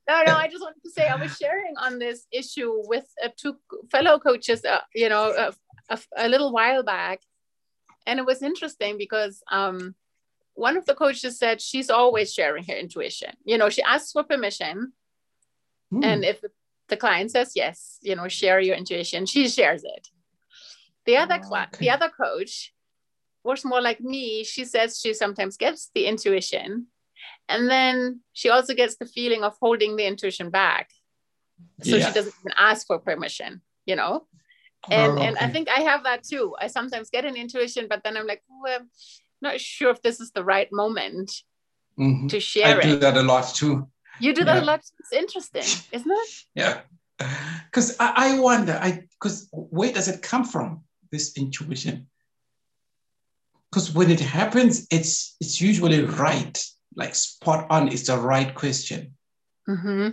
[0.07, 0.33] No, no.
[0.33, 3.57] I just wanted to say I was sharing on this issue with uh, two
[3.91, 5.51] fellow coaches, uh, you know, uh,
[5.89, 7.21] a, a, little while back,
[8.07, 9.95] and it was interesting because um,
[10.55, 13.33] one of the coaches said she's always sharing her intuition.
[13.43, 14.93] You know, she asks for permission.
[15.93, 16.03] Mm.
[16.03, 16.43] And if
[16.87, 20.07] the client says yes, you know, share your intuition, she shares it.
[21.05, 21.77] The other oh, okay.
[21.79, 22.73] the other coach
[23.43, 24.43] was more like me.
[24.43, 26.87] She says she sometimes gets the intuition,
[27.47, 30.89] and then she also gets the feeling of holding the intuition back.
[31.81, 32.07] So yeah.
[32.07, 34.27] she doesn't even ask for permission, you know?
[34.89, 35.27] And, oh, okay.
[35.27, 36.55] and I think I have that too.
[36.59, 38.79] I sometimes get an intuition, but then I'm like, well,
[39.41, 41.31] not sure if this is the right moment
[41.99, 42.27] mm-hmm.
[42.27, 42.83] to share I it.
[42.83, 43.87] do that a lot too.
[44.19, 44.63] You do that yeah.
[44.63, 44.81] a lot.
[44.99, 46.29] It's interesting, isn't it?
[46.55, 46.81] Yeah.
[47.65, 50.83] Because I, I wonder, I because where does it come from?
[51.11, 52.07] This intuition.
[53.69, 56.57] Because when it happens, it's it's usually right,
[56.95, 57.89] like spot on.
[57.89, 59.15] It's the right question.
[59.67, 60.09] Mm-hmm.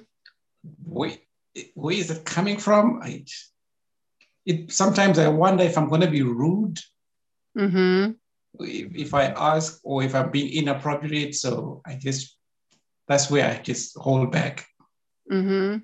[0.85, 1.17] Where,
[1.75, 3.01] where is it coming from?
[3.03, 3.25] I,
[4.45, 6.79] it sometimes I wonder if I'm going to be rude.
[7.57, 8.13] Mm-hmm
[8.61, 11.35] if, if I ask or if I'm being inappropriate.
[11.35, 12.37] So I just,
[13.09, 14.67] that's where I just hold back.
[15.31, 15.79] Mm-hmm.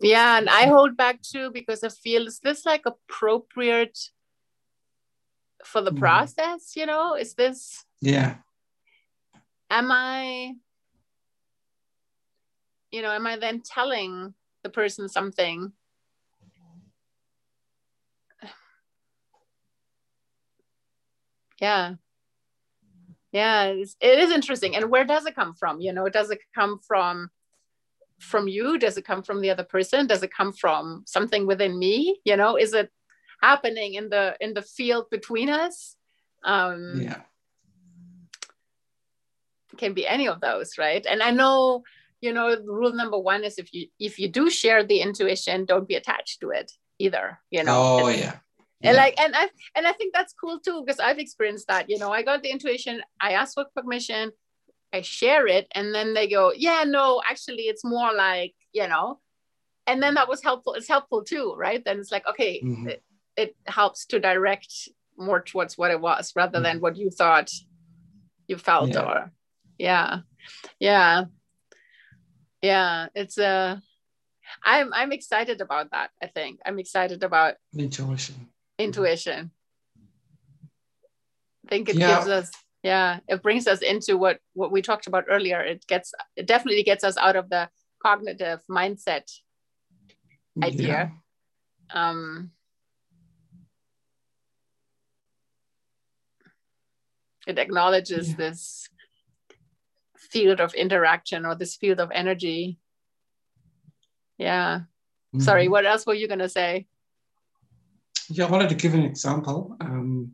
[0.00, 3.98] Yeah, and I hold back too because I feel is this like appropriate
[5.64, 6.00] for the mm.
[6.00, 6.74] process?
[6.74, 7.84] You know, is this?
[8.00, 8.36] Yeah.
[9.70, 10.54] Am I?
[12.90, 15.72] You know, am I then telling the person something?
[21.60, 21.94] Yeah.
[23.32, 24.74] Yeah it's, it is interesting.
[24.74, 25.80] And where does it come from?
[25.80, 27.30] You know does it come from
[28.18, 28.76] from you?
[28.78, 30.06] Does it come from the other person?
[30.06, 32.20] Does it come from something within me?
[32.24, 32.90] You know is it
[33.40, 35.96] happening in the in the field between us?
[36.44, 37.20] Um yeah
[39.80, 41.04] can be any of those right?
[41.10, 41.82] And i know
[42.20, 45.88] you know rule number one is if you if you do share the intuition don't
[45.88, 48.00] be attached to it either you know?
[48.02, 48.36] Oh yeah.
[48.82, 51.98] And like and i and i think that's cool too because i've experienced that you
[51.98, 52.10] know?
[52.12, 54.32] I got the intuition i asked for permission
[54.92, 59.18] i share it and then they go yeah no actually it's more like you know?
[59.86, 61.82] And then that was helpful it's helpful too right?
[61.84, 62.88] Then it's like okay mm-hmm.
[62.88, 63.02] it,
[63.36, 64.72] it, helps to direct
[65.16, 66.64] more towards what it was rather mm-hmm.
[66.64, 67.50] than what you thought
[68.46, 69.02] you felt yeah.
[69.02, 69.32] or
[69.80, 70.20] yeah
[70.78, 71.24] yeah
[72.60, 73.76] yeah it's a uh,
[74.64, 76.10] I'm I'm excited about that.
[76.22, 79.50] I think I'm excited about intuition intuition.
[81.64, 82.16] I think it yeah.
[82.16, 82.50] gives us,
[82.82, 85.60] yeah, it brings us into what what we talked about earlier.
[85.60, 87.68] It gets it definitely gets us out of the
[88.02, 89.30] cognitive mindset
[90.62, 91.12] idea.
[91.94, 92.08] Yeah.
[92.08, 92.50] Um,
[97.46, 98.36] it acknowledges yeah.
[98.36, 98.88] this
[100.30, 102.78] field of interaction or this field of energy.
[104.38, 104.80] Yeah.
[105.34, 105.40] Mm-hmm.
[105.40, 106.86] Sorry, what else were you going to say?
[108.28, 109.76] Yeah, I wanted to give an example.
[109.80, 110.32] Um,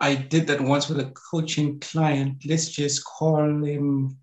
[0.00, 2.44] I did that once with a coaching client.
[2.46, 4.18] Let's just call him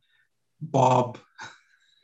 [0.61, 1.17] Bob.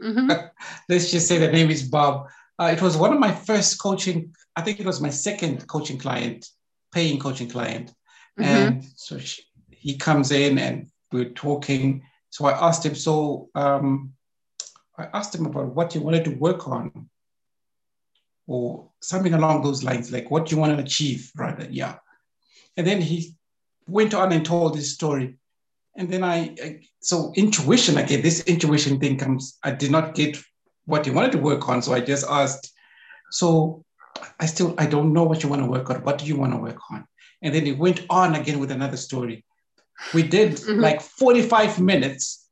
[0.01, 0.31] Mm-hmm.
[0.89, 2.27] Let's just say the name is Bob.
[2.59, 5.97] Uh, it was one of my first coaching, I think it was my second coaching
[5.97, 6.47] client,
[6.93, 7.93] paying coaching client.
[8.39, 8.43] Mm-hmm.
[8.43, 12.03] And so she, he comes in and we're talking.
[12.31, 14.13] So I asked him, so um,
[14.97, 17.09] I asked him about what he wanted to work on
[18.47, 21.67] or something along those lines, like what you want to achieve, rather.
[21.69, 21.97] Yeah.
[22.77, 23.35] And then he
[23.87, 25.37] went on and told his story.
[25.95, 30.37] And then I, I so intuition, again, this intuition thing comes, I did not get
[30.85, 31.81] what he wanted to work on.
[31.81, 32.71] So I just asked,
[33.29, 33.83] so
[34.39, 36.03] I still, I don't know what you want to work on.
[36.03, 37.05] What do you want to work on?
[37.41, 39.43] And then he went on again with another story.
[40.13, 40.79] We did mm-hmm.
[40.79, 42.47] like 45 minutes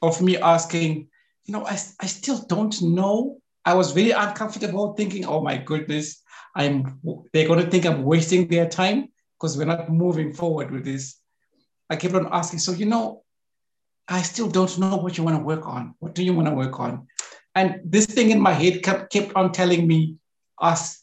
[0.00, 1.08] of me asking,
[1.44, 6.22] you know, I, I still don't know I was very uncomfortable thinking, oh my goodness,
[6.54, 6.98] I'm
[7.32, 11.18] they're going to think I'm wasting their time because we're not moving forward with this.
[11.88, 13.22] I kept on asking, so you know,
[14.08, 15.94] I still don't know what you want to work on.
[16.00, 17.06] What do you want to work on?
[17.54, 20.16] And this thing in my head kept, kept on telling me,
[20.60, 21.00] ask,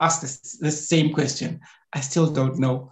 [0.00, 1.60] ask this, this same question.
[1.92, 2.90] I still don't know.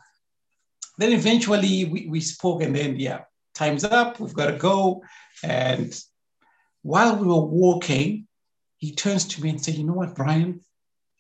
[0.99, 3.21] Then eventually we, we spoke, and then, yeah,
[3.55, 5.03] time's up, we've got to go.
[5.43, 5.99] And
[6.83, 8.27] while we were walking,
[8.79, 10.61] he turns to me and says, You know what, Brian?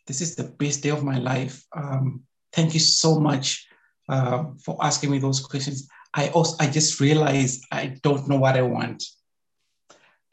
[0.06, 1.64] This is the best day of my life.
[1.76, 3.66] Um, thank you so much
[4.08, 5.88] uh, for asking me those questions.
[6.14, 9.04] I also I just realized I don't know what I want.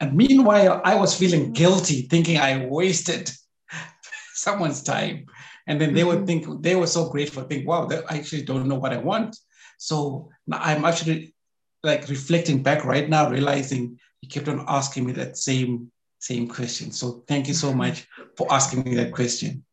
[0.00, 3.30] And meanwhile, I was feeling guilty, thinking I wasted
[4.34, 5.26] someone's time.
[5.66, 6.08] And then they mm-hmm.
[6.10, 9.36] would think they were so grateful, think, wow, I actually don't know what I want.
[9.78, 11.34] So I'm actually
[11.82, 16.90] like reflecting back right now, realizing he kept on asking me that same same question.
[16.90, 17.78] So thank you so mm-hmm.
[17.78, 19.64] much for asking me that question.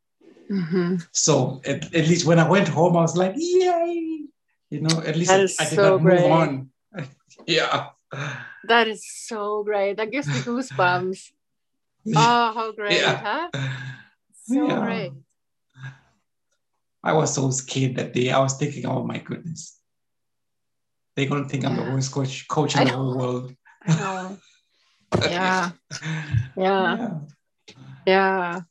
[0.51, 0.97] Mm-hmm.
[1.11, 4.19] So at, at, least when I went home, I was like, yay!
[4.69, 6.21] You know, at least I, I, did so not great.
[6.21, 6.69] move on.
[7.47, 7.89] yeah.
[8.65, 9.97] That is so great.
[9.97, 11.31] That gives me goosebumps.
[12.15, 13.49] oh, how great, yeah.
[13.51, 13.69] huh?
[14.45, 14.79] So yeah.
[14.81, 15.11] great.
[17.03, 18.31] I was so scared that day.
[18.31, 19.77] I was thinking, oh my goodness.
[21.15, 23.55] They're gonna think I'm the worst coach coach in the whole world.
[23.87, 24.37] Know.
[25.21, 25.71] yeah.
[26.57, 27.09] yeah.
[28.07, 28.61] Yeah.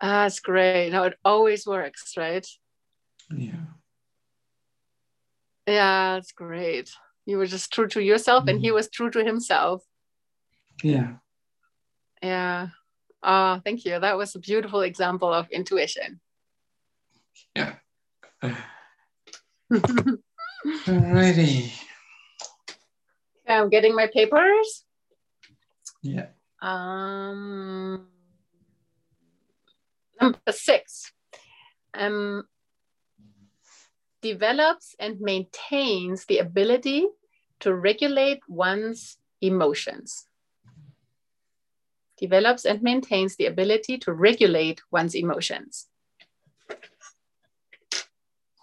[0.00, 0.90] That's great.
[0.90, 2.46] No, it always works, right?
[3.30, 3.66] Yeah.
[5.66, 6.90] Yeah, that's great.
[7.24, 8.48] You were just true to yourself mm-hmm.
[8.50, 8.76] and he mm-hmm.
[8.76, 9.82] was true to himself.
[10.82, 11.14] Yeah.
[12.22, 12.68] Yeah.
[13.22, 13.98] Oh, thank you.
[13.98, 16.20] That was a beautiful example of intuition.
[17.54, 17.74] Yeah.
[20.86, 21.72] Alrighty.
[23.48, 24.84] I'm getting my papers.
[26.02, 26.26] Yeah.
[26.60, 28.06] Um,
[30.20, 31.12] number six.
[31.94, 32.44] Um,
[34.22, 37.06] develops and maintains the ability
[37.60, 40.26] to regulate one's emotions.
[42.18, 45.86] Develops and maintains the ability to regulate one's emotions.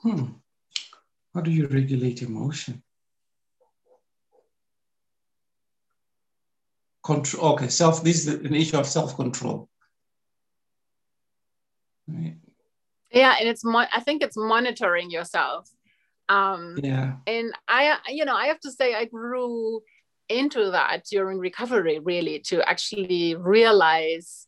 [0.04, 0.26] Hmm.
[1.34, 2.84] How do you regulate emotion?
[7.04, 7.54] Control.
[7.54, 8.04] Okay, self.
[8.04, 9.70] This is an issue of self-control.
[12.08, 12.36] Right.
[13.12, 13.64] Yeah, and it's.
[13.64, 15.70] Mo- I think it's monitoring yourself.
[16.30, 17.16] Um, yeah.
[17.26, 19.82] And I, you know, I have to say, I grew
[20.30, 24.48] into that during recovery, really, to actually realize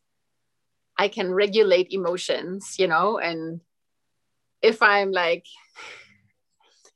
[0.98, 2.76] I can regulate emotions.
[2.78, 3.62] You know, and
[4.66, 5.46] if I'm like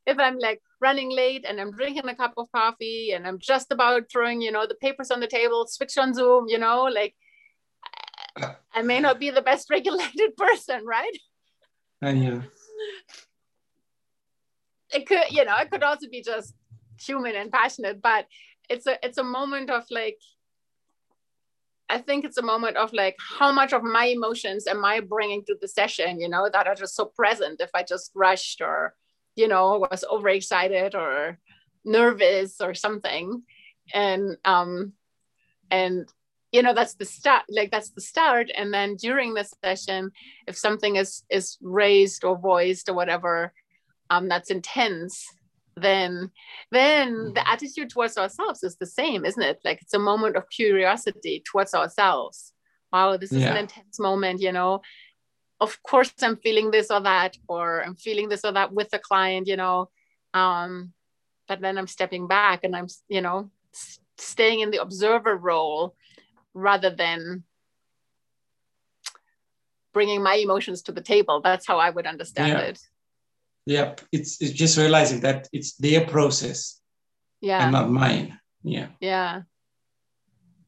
[0.07, 3.71] if I'm like running late and I'm drinking a cup of coffee and I'm just
[3.71, 7.13] about throwing, you know, the papers on the table, switch on Zoom, you know, like
[8.73, 11.17] I may not be the best regulated person, right?
[12.03, 12.41] Uh, yeah.
[14.91, 16.55] It could, you know, it could also be just
[16.99, 18.25] human and passionate, but
[18.67, 20.17] it's a it's a moment of like
[21.89, 25.43] I think it's a moment of like how much of my emotions am I bringing
[25.45, 28.93] to the session, you know, that are just so present if I just rushed or
[29.35, 31.39] you know was overexcited or
[31.83, 33.43] nervous or something.
[33.93, 34.93] And um
[35.71, 36.07] and
[36.51, 38.51] you know that's the start like that's the start.
[38.55, 40.11] And then during the session
[40.47, 43.53] if something is is raised or voiced or whatever
[44.09, 45.25] um that's intense
[45.81, 46.31] then
[46.71, 49.59] then the attitude towards ourselves is the same isn't it?
[49.63, 52.53] Like it's a moment of curiosity towards ourselves.
[52.91, 53.51] Wow this is yeah.
[53.51, 54.81] an intense moment you know.
[55.59, 58.99] Of course i'm feeling this or that or i'm feeling this or that with the
[58.99, 59.89] client you know.
[60.33, 60.93] Um
[61.47, 63.49] but then i'm stepping back and i'm you know
[64.17, 65.95] staying in the observer role
[66.53, 67.43] rather than
[69.93, 71.41] bringing my emotions to the table.
[71.41, 72.59] That's how i would understand yeah.
[72.59, 72.79] it
[73.69, 76.79] yep it's, it's just realizing that it's their process
[77.41, 77.63] yeah.
[77.63, 78.39] and not mine.
[78.63, 78.87] Yeah.
[78.99, 79.41] Yeah.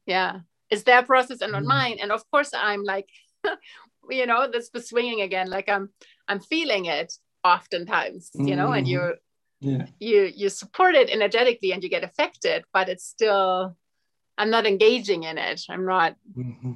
[0.06, 0.40] Yeah.
[0.70, 1.68] It's their process and not mm.
[1.68, 1.98] mine.
[2.02, 3.10] And of course i'm like
[4.10, 5.50] you know that's the swinging again.
[5.50, 5.90] Like i'm
[6.28, 9.16] i'm feeling it oftentimes you know and you
[9.62, 9.86] yeah.
[10.00, 13.76] you you support it energetically and you get affected but it's still
[14.38, 15.62] i'm not engaging in it.
[15.70, 16.74] I'm not mm-hmm.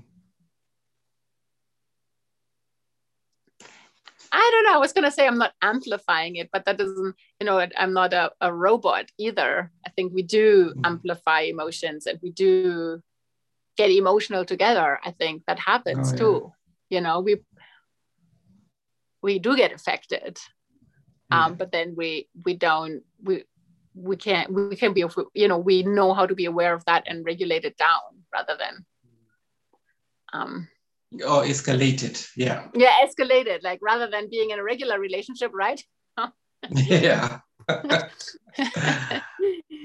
[4.35, 4.75] I don't know.
[4.75, 7.93] I was going to say I'm not amplifying it, but that doesn't, you know, I'm
[7.93, 9.71] not a, a robot either.
[9.85, 10.81] I think we do mm-hmm.
[10.85, 13.01] amplify emotions and we do
[13.77, 14.99] get emotional together.
[15.03, 16.17] I think that happens oh, yeah.
[16.17, 16.51] too
[16.89, 17.37] you know we
[19.21, 20.37] we do get affected
[21.31, 23.43] um, but then we we don't we
[23.95, 27.03] we can't we can be you know we know how to be aware of that
[27.07, 28.85] and regulate it down rather than
[30.33, 30.67] um
[31.13, 35.83] or escalated yeah yeah escalated like rather than being in a regular relationship right
[36.71, 37.39] yeah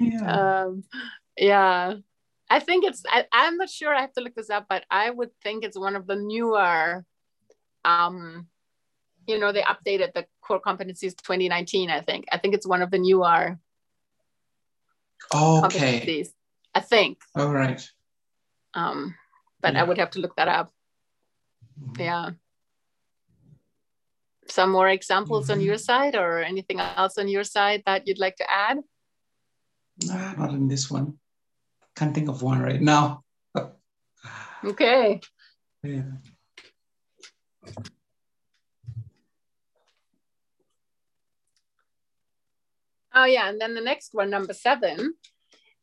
[0.01, 0.65] yeah.
[0.65, 0.85] Um,
[1.37, 1.95] yeah
[2.51, 5.09] I think it's, I, I'm not sure, I have to look this up, but I
[5.09, 7.05] would think it's one of the newer,
[7.85, 8.49] um,
[9.29, 12.25] you know, they updated the core competencies 2019, I think.
[12.33, 13.57] I think it's one of the newer
[15.33, 16.01] okay.
[16.01, 16.31] competencies,
[16.75, 17.19] I think.
[17.37, 17.89] All right.
[18.75, 19.15] Um,
[19.61, 19.83] but yeah.
[19.83, 20.73] I would have to look that up.
[21.83, 22.01] Mm-hmm.
[22.01, 22.31] Yeah.
[24.49, 25.61] Some more examples mm-hmm.
[25.61, 28.79] on your side or anything else on your side that you'd like to add?
[30.05, 31.19] Nah, not in this one
[32.01, 33.23] can't think of one right now.
[34.65, 35.21] okay.
[35.83, 36.17] Yeah.
[43.13, 45.15] Oh yeah, and then the next one, number seven,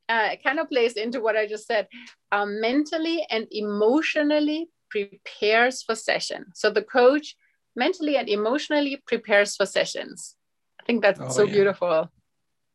[0.10, 1.88] uh, kind of plays into what I just said.
[2.32, 6.46] Um, mentally and emotionally prepares for session.
[6.54, 7.36] So the coach
[7.76, 10.36] mentally and emotionally prepares for sessions.
[10.82, 11.52] I think that's oh, so yeah.
[11.54, 12.12] beautiful.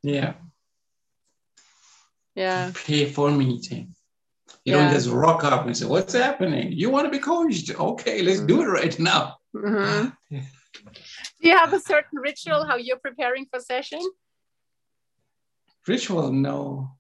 [0.03, 0.35] Yeah.
[2.35, 2.71] Yeah.
[2.73, 3.95] Prepare for meeting.
[4.65, 4.85] You yeah.
[4.85, 6.73] don't just rock up and say, What's happening?
[6.73, 7.75] You want to be coached?
[7.79, 8.47] Okay, let's mm-hmm.
[8.47, 9.37] do it right now.
[9.55, 10.09] Mm-hmm.
[10.31, 10.41] Yeah.
[11.43, 14.01] Do you have a certain ritual how you're preparing for session?
[15.87, 16.97] Ritual, no.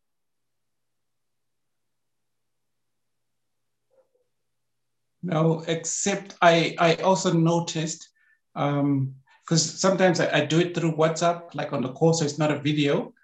[5.22, 8.08] No, except I, I also noticed,
[8.54, 9.14] because um,
[9.48, 12.58] sometimes I, I, do it through WhatsApp, like on the call, so it's not a
[12.58, 13.14] video.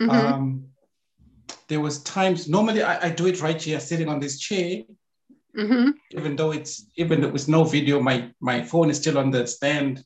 [0.00, 0.10] Mm-hmm.
[0.10, 0.66] Um,
[1.68, 4.82] there was times, normally I, I, do it right here, sitting on this chair,
[5.56, 5.90] mm-hmm.
[6.10, 9.46] even though it's, even though it's no video, my, my phone is still on the
[9.46, 10.04] stand,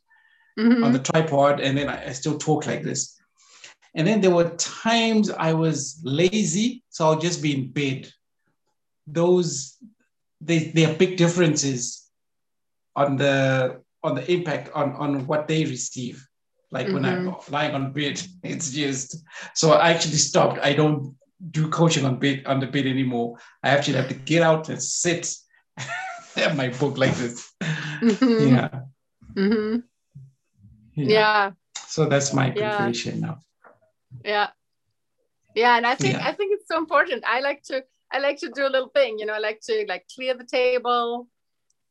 [0.57, 0.85] mm-hmm.
[0.85, 3.21] on the tripod, and then I, I still talk like this.
[3.97, 8.09] And then there were times I was lazy, so I'll just be in bed.
[9.09, 9.79] Those
[10.41, 12.09] they, there are big differences
[12.97, 16.27] on the on the impact on on what they receive.
[16.71, 16.95] Like mm-hmm.
[16.95, 17.53] when I'm mm-hmm.
[17.53, 19.17] lying on bed, it's just
[19.55, 20.59] so I actually stopped.
[20.63, 21.17] I don't
[21.51, 23.39] do coaching on bed on the bed anymore.
[23.63, 25.35] I actually have to get out and sit,
[26.37, 27.53] have my book like this.
[27.61, 28.55] Mm-hmm.
[28.55, 28.81] Yeah.
[29.35, 29.77] Mm-hmm.
[30.95, 31.09] yeah.
[31.09, 31.51] yeah.
[31.87, 33.27] So that's my preparation yeah.
[33.27, 33.39] now.
[34.25, 34.49] Yeah.
[35.55, 36.29] Yeah, and I think yeah.
[36.29, 37.25] I think it's so important.
[37.27, 37.83] I like to
[38.13, 40.45] I like to do a little thing, you know, I like to like clear the
[40.45, 41.29] table.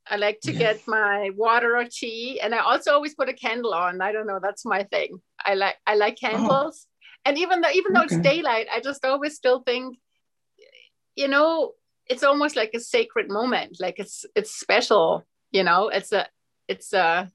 [0.07, 2.39] I like to get my water or tea.
[2.41, 4.01] And I also always put a candle on.
[4.01, 5.21] I don't know, that's my thing.
[5.45, 6.27] I like I like oh.
[6.27, 6.87] candles.
[6.87, 7.09] Oh.
[7.25, 8.15] And even though even though okay.
[8.15, 9.97] it's daylight, I just always still think,
[11.15, 11.73] you know,
[12.07, 13.77] it's almost like a sacred moment.
[13.79, 16.27] Like it's it's special, you know, it's a
[16.67, 17.29] it's a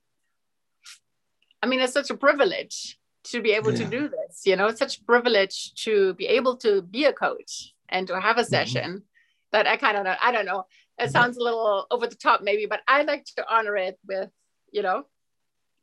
[1.62, 3.84] I mean, it's such a privilege to be able yeah.
[3.84, 7.12] to do this, you know, it's such a privilege to be able to be a
[7.12, 8.50] coach and to have a mm-hmm.
[8.50, 9.52] session mm-hmm.
[9.52, 10.14] that I kind of know.
[10.20, 10.64] I don't know.
[10.98, 14.30] It sounds a little over the top, maybe, but I like to honor it with,
[14.70, 15.04] you know,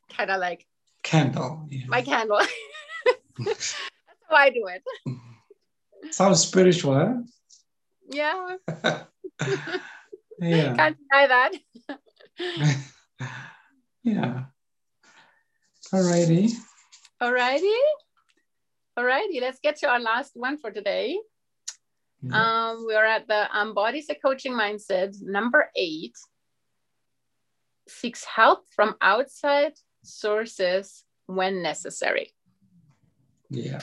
[0.09, 0.65] kind of like
[1.03, 1.67] candle.
[1.69, 1.85] Yeah.
[1.87, 2.39] My candle.
[3.39, 3.75] That's
[4.29, 4.83] how I do it.
[6.13, 7.13] Sounds spiritual, huh?
[8.09, 8.55] Yeah.
[10.39, 10.75] yeah.
[10.75, 11.51] Can't deny that.
[14.03, 14.43] yeah.
[15.93, 16.51] Alrighty.
[17.21, 17.77] Alrighty.
[18.97, 19.41] Alrighty.
[19.41, 21.19] Let's get to our last one for today.
[22.29, 26.15] Um, we're at the um, Bodies a Coaching Mindset, number eight.
[27.87, 32.31] Seeks help from outside sources when necessary.
[33.49, 33.79] Yeah.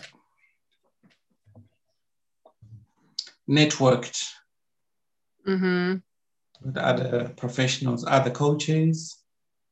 [3.48, 4.28] Networked
[5.46, 5.96] mm-hmm.
[6.64, 9.16] with other professionals, other coaches,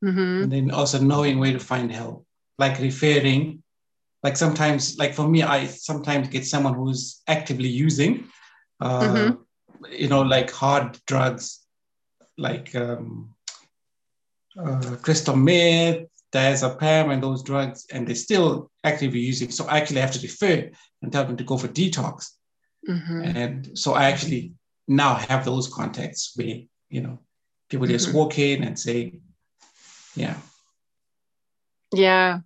[0.05, 0.43] mm-hmm.
[0.43, 2.27] and then also knowing where to find help,
[2.59, 3.63] like referring.
[4.23, 8.29] Like sometimes, like for me, I sometimes get someone who's actively using
[8.81, 9.93] uh, mm-hmm.
[9.93, 11.67] you know, like hard drugs,
[12.37, 13.35] like um,
[14.59, 19.51] uh, crystal meth, diazepam, and those drugs, and they're still actively using.
[19.51, 20.71] So I actually have to defer
[21.03, 22.31] and tell them to go for detox.
[22.89, 23.23] Mm-hmm.
[23.37, 24.53] And so I actually
[24.87, 27.19] now have those contacts where, you know,
[27.69, 28.19] people just mm-hmm.
[28.19, 29.21] walk in and say,
[30.15, 30.37] yeah.
[31.93, 32.41] Yeah.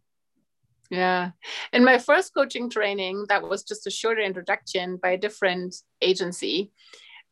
[0.91, 1.30] Yeah.
[1.72, 6.72] In my first coaching training, that was just a shorter introduction by a different agency.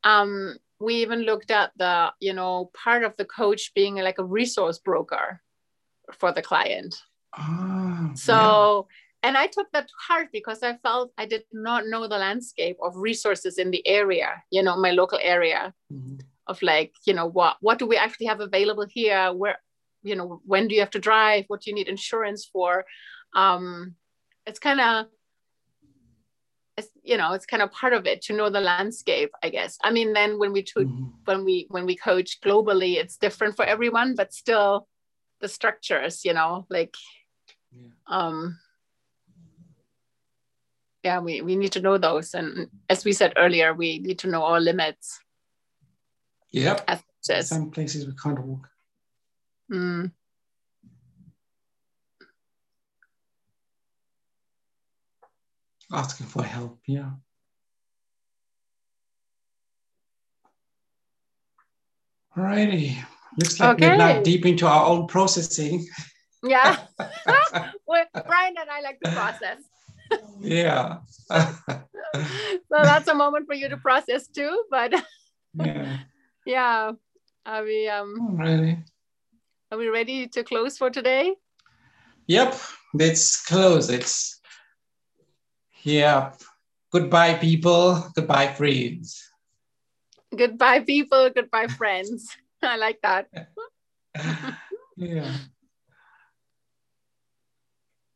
[0.04, 4.24] Um, we even looked at the, you know, part of the coach being like a
[4.24, 5.40] resource broker
[6.12, 6.94] for the client.
[7.36, 9.28] Oh, so, yeah.
[9.28, 12.76] and I took that to heart because I felt I did not know the landscape
[12.80, 16.18] of resources in the area, you know, my local area mm-hmm.
[16.46, 19.32] of like, you know, what, what do we actually have available here?
[19.32, 19.58] Where,
[20.04, 21.44] you know, when do you have to drive?
[21.48, 22.84] What do you need insurance for?
[23.34, 23.94] Um,
[24.46, 25.06] it's kind of
[26.78, 29.78] it's, you know it's kind of part of it to know the landscape i guess
[29.82, 31.06] i mean then when we to, mm-hmm.
[31.24, 34.86] when we when we coach globally it's different for everyone but still
[35.40, 36.94] the structures you know like
[37.72, 37.88] yeah.
[38.06, 38.58] um
[41.02, 44.28] yeah we, we need to know those and as we said earlier we need to
[44.28, 45.18] know our limits
[46.52, 46.78] yeah
[47.48, 48.68] some places we can't walk
[49.72, 50.10] mm.
[55.92, 56.78] Asking for help.
[56.86, 57.10] Yeah.
[62.36, 62.96] Alrighty.
[63.36, 63.90] Looks like okay.
[63.90, 65.86] we're not deep into our own processing.
[66.42, 66.78] Yeah.
[66.98, 69.58] well, Brian and I like to process.
[70.40, 70.98] yeah.
[71.30, 71.82] so
[72.70, 74.64] that's a moment for you to process too.
[74.70, 74.94] But
[75.54, 75.98] yeah.
[76.46, 76.92] Yeah.
[77.46, 78.78] Are we um ready?
[79.70, 81.34] Are we ready to close for today?
[82.26, 82.58] Yep.
[82.94, 83.90] Let's close.
[83.90, 84.37] It's
[85.82, 86.32] yeah.
[86.92, 88.10] Goodbye, people.
[88.14, 89.28] Goodbye, friends.
[90.34, 91.30] Goodbye, people.
[91.30, 92.36] Goodbye, friends.
[92.62, 93.28] I like that.
[94.96, 95.32] yeah.